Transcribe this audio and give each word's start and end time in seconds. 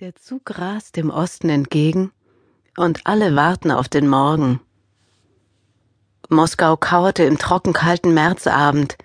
Der 0.00 0.14
Zug 0.14 0.58
rast 0.58 0.96
dem 0.96 1.08
Osten 1.08 1.48
entgegen 1.48 2.12
und 2.76 3.06
alle 3.06 3.34
warten 3.34 3.70
auf 3.70 3.88
den 3.88 4.06
Morgen. 4.08 4.60
Moskau 6.28 6.76
kauerte 6.76 7.22
im 7.22 7.38
trockenkalten 7.38 8.12
Märzabend, 8.12 8.98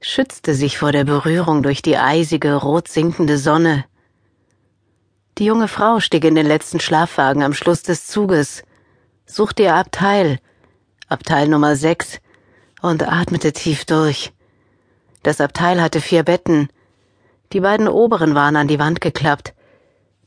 schützte 0.00 0.54
sich 0.54 0.76
vor 0.76 0.90
der 0.90 1.04
Berührung 1.04 1.62
durch 1.62 1.82
die 1.82 1.98
eisige, 1.98 2.56
rot 2.56 2.88
sinkende 2.88 3.38
Sonne. 3.38 3.84
Die 5.38 5.44
junge 5.44 5.68
Frau 5.68 6.00
stieg 6.00 6.24
in 6.24 6.34
den 6.34 6.46
letzten 6.46 6.80
Schlafwagen 6.80 7.44
am 7.44 7.54
Schluss 7.54 7.84
des 7.84 8.08
Zuges, 8.08 8.64
suchte 9.26 9.62
ihr 9.62 9.76
Abteil, 9.76 10.40
Abteil 11.06 11.46
Nummer 11.46 11.76
sechs, 11.76 12.18
und 12.82 13.06
atmete 13.06 13.52
tief 13.52 13.84
durch. 13.84 14.32
Das 15.22 15.40
Abteil 15.40 15.80
hatte 15.80 16.00
vier 16.00 16.24
Betten. 16.24 16.70
Die 17.52 17.60
beiden 17.60 17.86
oberen 17.86 18.34
waren 18.34 18.56
an 18.56 18.66
die 18.66 18.80
Wand 18.80 19.00
geklappt, 19.00 19.54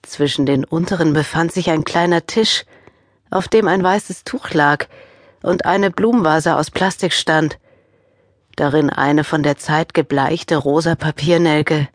zwischen 0.09 0.45
den 0.45 0.63
unteren 0.63 1.13
befand 1.13 1.51
sich 1.51 1.69
ein 1.69 1.83
kleiner 1.83 2.25
Tisch, 2.25 2.65
auf 3.29 3.47
dem 3.47 3.67
ein 3.67 3.83
weißes 3.83 4.23
Tuch 4.23 4.51
lag 4.51 4.85
und 5.43 5.65
eine 5.65 5.91
Blumenvase 5.91 6.55
aus 6.55 6.71
Plastik 6.71 7.13
stand, 7.13 7.59
darin 8.55 8.89
eine 8.89 9.23
von 9.23 9.43
der 9.43 9.57
Zeit 9.57 9.93
gebleichte 9.93 10.57
rosa 10.57 10.95
Papiernelke. 10.95 11.87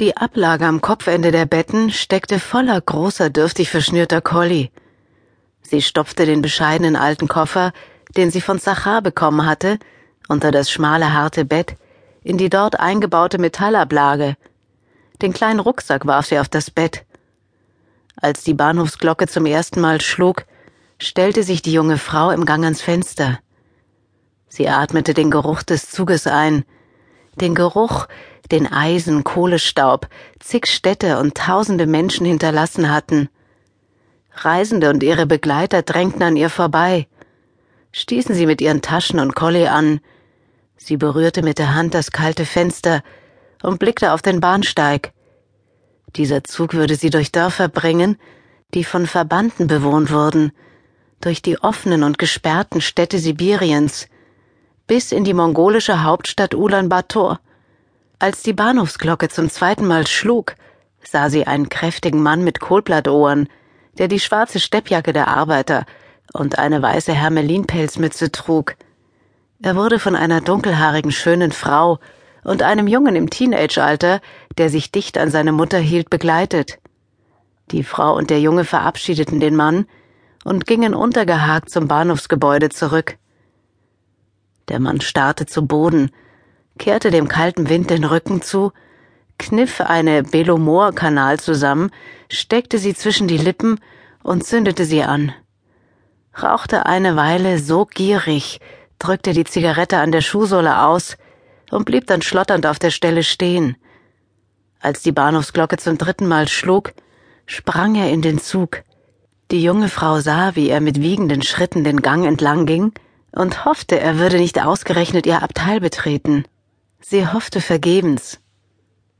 Die 0.00 0.16
Ablage 0.16 0.64
am 0.64 0.80
Kopfende 0.80 1.32
der 1.32 1.46
Betten 1.46 1.90
steckte 1.90 2.38
voller 2.38 2.80
großer, 2.80 3.30
dürftig 3.30 3.68
verschnürter 3.68 4.20
Colli. 4.20 4.70
Sie 5.62 5.82
stopfte 5.82 6.24
den 6.24 6.40
bescheidenen 6.40 6.94
alten 6.94 7.26
Koffer, 7.26 7.72
den 8.16 8.30
sie 8.30 8.40
von 8.40 8.60
Zachar 8.60 9.02
bekommen 9.02 9.44
hatte, 9.44 9.78
unter 10.28 10.50
das 10.52 10.70
schmale, 10.70 11.12
harte 11.12 11.44
Bett, 11.44 11.76
in 12.22 12.38
die 12.38 12.48
dort 12.48 12.78
eingebaute 12.78 13.38
Metallablage. 13.38 14.36
Den 15.20 15.32
kleinen 15.32 15.60
Rucksack 15.60 16.06
warf 16.06 16.26
sie 16.26 16.38
auf 16.38 16.48
das 16.48 16.70
Bett. 16.70 17.04
Als 18.20 18.42
die 18.42 18.54
Bahnhofsglocke 18.54 19.28
zum 19.28 19.46
ersten 19.46 19.80
Mal 19.80 20.00
schlug, 20.00 20.44
stellte 21.00 21.44
sich 21.44 21.62
die 21.62 21.72
junge 21.72 21.98
Frau 21.98 22.30
im 22.30 22.44
Gang 22.44 22.64
ans 22.64 22.82
Fenster. 22.82 23.38
Sie 24.48 24.68
atmete 24.68 25.14
den 25.14 25.30
Geruch 25.30 25.62
des 25.62 25.90
Zuges 25.90 26.26
ein, 26.26 26.64
den 27.36 27.54
Geruch, 27.54 28.08
den 28.50 28.66
Eisen, 28.66 29.22
Kohlestaub, 29.22 30.08
zig 30.40 30.66
Städte 30.66 31.18
und 31.18 31.36
tausende 31.36 31.86
Menschen 31.86 32.26
hinterlassen 32.26 32.90
hatten. 32.90 33.28
Reisende 34.32 34.90
und 34.90 35.02
ihre 35.04 35.26
Begleiter 35.26 35.82
drängten 35.82 36.22
an 36.22 36.36
ihr 36.36 36.50
vorbei, 36.50 37.06
stießen 37.92 38.34
sie 38.34 38.46
mit 38.46 38.60
ihren 38.60 38.82
Taschen 38.82 39.20
und 39.20 39.36
Colli 39.36 39.68
an. 39.68 40.00
Sie 40.76 40.96
berührte 40.96 41.42
mit 41.42 41.58
der 41.58 41.74
Hand 41.74 41.94
das 41.94 42.10
kalte 42.10 42.46
Fenster 42.46 43.02
und 43.62 43.78
blickte 43.78 44.12
auf 44.12 44.22
den 44.22 44.40
Bahnsteig. 44.40 45.12
Dieser 46.16 46.44
Zug 46.44 46.74
würde 46.74 46.96
sie 46.96 47.10
durch 47.10 47.32
Dörfer 47.32 47.68
bringen, 47.68 48.16
die 48.74 48.84
von 48.84 49.06
Verbanden 49.06 49.66
bewohnt 49.66 50.10
wurden, 50.10 50.52
durch 51.20 51.42
die 51.42 51.58
offenen 51.58 52.02
und 52.02 52.18
gesperrten 52.18 52.80
Städte 52.80 53.18
Sibiriens, 53.18 54.08
bis 54.86 55.12
in 55.12 55.24
die 55.24 55.34
mongolische 55.34 56.02
Hauptstadt 56.02 56.54
Ulaanbaatar. 56.54 57.40
Als 58.18 58.42
die 58.42 58.52
Bahnhofsglocke 58.52 59.28
zum 59.28 59.50
zweiten 59.50 59.86
Mal 59.86 60.06
schlug, 60.06 60.54
sah 61.02 61.30
sie 61.30 61.46
einen 61.46 61.68
kräftigen 61.68 62.22
Mann 62.22 62.42
mit 62.42 62.60
Kohlblattohren, 62.60 63.48
der 63.98 64.08
die 64.08 64.20
schwarze 64.20 64.60
Steppjacke 64.60 65.12
der 65.12 65.28
Arbeiter 65.28 65.86
und 66.32 66.58
eine 66.58 66.82
weiße 66.82 67.12
Hermelinpelzmütze 67.12 68.32
trug. 68.32 68.76
Er 69.60 69.76
wurde 69.76 69.98
von 69.98 70.14
einer 70.14 70.40
dunkelhaarigen 70.40 71.12
schönen 71.12 71.52
Frau 71.52 71.98
und 72.48 72.62
einem 72.62 72.86
Jungen 72.86 73.14
im 73.14 73.28
Teenageralter, 73.28 74.20
der 74.56 74.70
sich 74.70 74.90
dicht 74.90 75.18
an 75.18 75.30
seine 75.30 75.52
Mutter 75.52 75.78
hielt, 75.78 76.08
begleitet. 76.08 76.78
Die 77.70 77.84
Frau 77.84 78.16
und 78.16 78.30
der 78.30 78.40
Junge 78.40 78.64
verabschiedeten 78.64 79.38
den 79.38 79.54
Mann 79.54 79.86
und 80.44 80.66
gingen 80.66 80.94
untergehakt 80.94 81.68
zum 81.68 81.88
Bahnhofsgebäude 81.88 82.70
zurück. 82.70 83.18
Der 84.68 84.80
Mann 84.80 85.02
starrte 85.02 85.44
zu 85.44 85.66
Boden, 85.66 86.10
kehrte 86.78 87.10
dem 87.10 87.28
kalten 87.28 87.68
Wind 87.68 87.90
den 87.90 88.04
Rücken 88.04 88.40
zu, 88.40 88.72
kniff 89.38 89.82
eine 89.82 90.22
Belomor-Kanal 90.22 91.38
zusammen, 91.38 91.90
steckte 92.30 92.78
sie 92.78 92.94
zwischen 92.94 93.28
die 93.28 93.36
Lippen 93.38 93.78
und 94.22 94.44
zündete 94.44 94.86
sie 94.86 95.02
an. 95.02 95.34
Rauchte 96.42 96.86
eine 96.86 97.14
Weile 97.14 97.58
so 97.58 97.84
gierig, 97.84 98.60
drückte 98.98 99.34
die 99.34 99.44
Zigarette 99.44 99.98
an 99.98 100.12
der 100.12 100.22
Schuhsohle 100.22 100.82
aus, 100.82 101.18
und 101.70 101.84
blieb 101.84 102.06
dann 102.06 102.22
schlotternd 102.22 102.66
auf 102.66 102.78
der 102.78 102.90
Stelle 102.90 103.22
stehen. 103.22 103.76
Als 104.80 105.02
die 105.02 105.12
Bahnhofsglocke 105.12 105.76
zum 105.76 105.98
dritten 105.98 106.28
Mal 106.28 106.48
schlug, 106.48 106.92
sprang 107.46 107.94
er 107.94 108.10
in 108.10 108.22
den 108.22 108.38
Zug. 108.38 108.82
Die 109.50 109.62
junge 109.62 109.88
Frau 109.88 110.20
sah, 110.20 110.54
wie 110.56 110.68
er 110.68 110.80
mit 110.80 111.00
wiegenden 111.00 111.42
Schritten 111.42 111.82
den 111.82 112.02
Gang 112.02 112.26
entlang 112.26 112.66
ging 112.66 112.92
und 113.32 113.64
hoffte, 113.64 113.98
er 113.98 114.18
würde 114.18 114.36
nicht 114.36 114.62
ausgerechnet 114.62 115.26
ihr 115.26 115.42
Abteil 115.42 115.80
betreten. 115.80 116.44
Sie 117.00 117.26
hoffte 117.26 117.60
vergebens. 117.60 118.40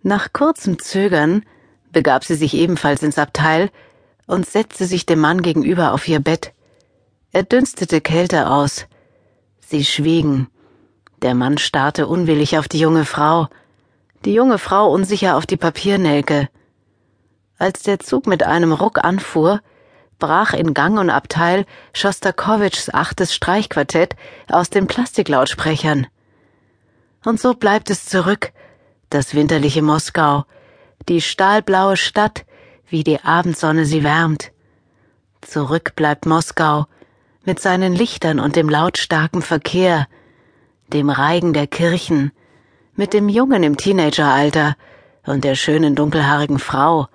Nach 0.03 0.32
kurzem 0.32 0.78
Zögern 0.78 1.44
begab 1.92 2.25
sie 2.25 2.34
sich 2.34 2.54
ebenfalls 2.54 3.03
ins 3.03 3.19
Abteil 3.19 3.70
und 4.26 4.47
setzte 4.47 4.87
sich 4.87 5.06
dem 5.06 5.20
Mann 5.20 5.42
gegenüber 5.42 5.92
auf 5.92 6.06
ihr 6.06 6.20
Bett. 6.20 6.53
Er 7.32 7.42
dünstete 7.42 8.00
Kälte 8.00 8.50
aus. 8.50 8.87
Sie 9.60 9.84
schwiegen. 9.84 10.48
Der 11.23 11.34
Mann 11.34 11.59
starrte 11.59 12.06
unwillig 12.06 12.59
auf 12.59 12.69
die 12.69 12.79
junge 12.79 13.05
Frau, 13.05 13.49
die 14.25 14.34
junge 14.34 14.59
Frau 14.59 14.91
unsicher 14.91 15.37
auf 15.37 15.47
die 15.47 15.56
Papiernelke. 15.56 16.49
Als 17.59 17.83
der 17.83 17.99
Zug 17.99 18.29
mit 18.29 18.45
einem 18.45 18.73
Ruck 18.73 19.05
anfuhr, 19.05 19.61
brach 20.21 20.53
in 20.53 20.75
Gang 20.75 20.99
und 20.99 21.11
Abteil 21.11 21.67
Schostakowitschs 21.93 22.91
achtes 22.95 23.34
Streichquartett 23.34 24.15
aus 24.49 24.71
den 24.71 24.87
Plastiklautsprechern. 24.87 26.06
Und 27.25 27.41
so 27.41 27.55
bleibt 27.55 27.91
es 27.91 28.06
zurück, 28.06 28.53
das 29.11 29.35
winterliche 29.35 29.83
Moskau, 29.83 30.45
die 31.09 31.21
stahlblaue 31.21 31.97
Stadt, 31.97 32.45
wie 32.89 33.03
die 33.03 33.21
Abendsonne 33.21 33.87
sie 33.87 34.05
wärmt. 34.05 34.53
Zurück 35.41 35.97
bleibt 35.97 36.27
Moskau 36.27 36.87
mit 37.45 37.61
seinen 37.61 37.95
Lichtern 37.95 38.39
und 38.39 38.55
dem 38.55 38.69
lautstarken 38.69 39.43
Verkehr, 39.43 40.06
dem 40.93 41.10
Reigen 41.10 41.53
der 41.53 41.66
Kirchen, 41.66 42.32
mit 42.94 43.12
dem 43.12 43.28
Jungen 43.28 43.62
im 43.62 43.76
Teenageralter 43.76 44.76
und 45.26 45.44
der 45.44 45.54
schönen 45.54 45.94
dunkelhaarigen 45.94 46.59
Frau, 46.59 47.06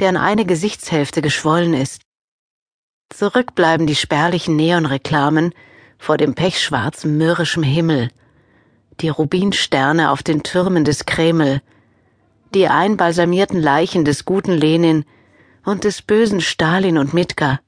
deren 0.00 0.16
eine 0.16 0.44
Gesichtshälfte 0.44 1.22
geschwollen 1.22 1.74
ist. 1.74 2.02
Zurück 3.10 3.54
bleiben 3.54 3.86
die 3.86 3.94
spärlichen 3.94 4.56
Neonreklamen 4.56 5.54
vor 5.98 6.16
dem 6.16 6.34
pechschwarzen 6.34 7.16
mürrischen 7.16 7.62
Himmel, 7.62 8.10
die 9.00 9.08
Rubinsterne 9.08 10.10
auf 10.10 10.22
den 10.22 10.42
Türmen 10.42 10.84
des 10.84 11.06
Kreml, 11.06 11.62
die 12.54 12.68
einbalsamierten 12.68 13.60
Leichen 13.60 14.04
des 14.04 14.24
guten 14.24 14.52
Lenin 14.52 15.04
und 15.64 15.84
des 15.84 16.02
bösen 16.02 16.40
Stalin 16.40 16.98
und 16.98 17.14
Mitka. 17.14 17.60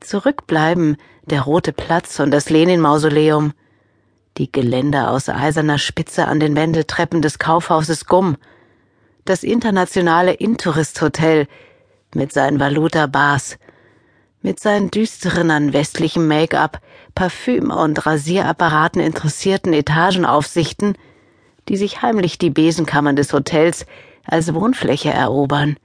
Zurückbleiben 0.00 0.96
der 1.26 1.42
Rote 1.42 1.72
Platz 1.72 2.18
und 2.20 2.30
das 2.30 2.50
Lenin-Mausoleum, 2.50 3.52
die 4.38 4.50
Geländer 4.50 5.10
aus 5.10 5.28
eiserner 5.28 5.78
Spitze 5.78 6.26
an 6.26 6.40
den 6.40 6.56
Wendeltreppen 6.56 7.22
des 7.22 7.38
Kaufhauses 7.38 8.06
Gumm, 8.06 8.36
das 9.24 9.42
internationale 9.42 10.32
Intourist 10.32 11.00
Hotel 11.02 11.46
mit 12.14 12.32
seinen 12.32 12.58
Valuta-Bars, 12.58 13.58
mit 14.42 14.58
seinen 14.58 14.90
düsteren 14.90 15.50
an 15.50 15.72
westlichem 15.72 16.26
Make-up, 16.26 16.80
Parfüm 17.14 17.70
und 17.70 18.06
Rasierapparaten 18.06 19.00
interessierten 19.00 19.72
Etagenaufsichten, 19.72 20.94
die 21.68 21.76
sich 21.76 22.02
heimlich 22.02 22.38
die 22.38 22.50
Besenkammern 22.50 23.16
des 23.16 23.32
Hotels 23.32 23.84
als 24.24 24.54
Wohnfläche 24.54 25.10
erobern. 25.10 25.76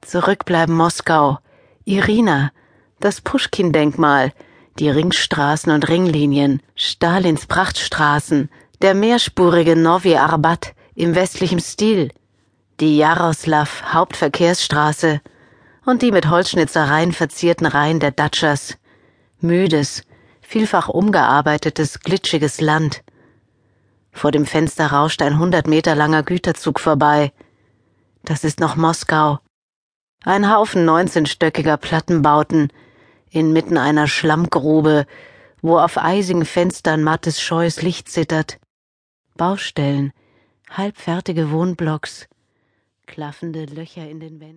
Zurückbleiben 0.00 0.74
Moskau, 0.74 1.38
Irina, 1.84 2.50
das 2.98 3.20
Puschkin-Denkmal, 3.20 4.32
die 4.78 4.90
Ringstraßen 4.90 5.72
und 5.72 5.88
Ringlinien, 5.88 6.62
Stalins 6.74 7.46
Prachtstraßen, 7.46 8.50
der 8.80 8.94
mehrspurige 8.94 9.76
Novi 9.76 10.16
Arbat 10.16 10.74
im 10.94 11.14
westlichen 11.14 11.60
Stil, 11.60 12.10
die 12.80 12.96
Jaroslav 12.96 13.92
Hauptverkehrsstraße 13.92 15.20
und 15.84 16.02
die 16.02 16.10
mit 16.10 16.28
Holzschnitzereien 16.28 17.12
verzierten 17.12 17.66
Reihen 17.66 18.00
der 18.00 18.10
Datschas, 18.10 18.76
müdes, 19.40 20.02
vielfach 20.40 20.88
umgearbeitetes, 20.88 22.00
glitschiges 22.00 22.60
Land. 22.60 23.02
Vor 24.10 24.30
dem 24.30 24.46
Fenster 24.46 24.88
rauscht 24.88 25.22
ein 25.22 25.38
hundert 25.38 25.66
Meter 25.66 25.94
langer 25.94 26.22
Güterzug 26.22 26.80
vorbei. 26.80 27.32
Das 28.24 28.44
ist 28.44 28.60
noch 28.60 28.76
Moskau. 28.76 29.38
Ein 30.24 30.52
Haufen 30.52 30.84
neunzehnstöckiger 30.84 31.76
Plattenbauten, 31.78 32.72
inmitten 33.32 33.78
einer 33.78 34.06
Schlammgrube, 34.06 35.06
wo 35.62 35.78
auf 35.78 35.98
eisigen 35.98 36.44
Fenstern 36.44 37.02
mattes 37.02 37.40
scheues 37.40 37.82
Licht 37.82 38.08
zittert. 38.08 38.58
Baustellen, 39.36 40.12
halbfertige 40.70 41.50
Wohnblocks, 41.50 42.28
klaffende 43.06 43.64
Löcher 43.64 44.08
in 44.08 44.20
den 44.20 44.40
Wänden. 44.40 44.42